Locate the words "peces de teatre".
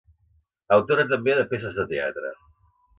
1.55-2.37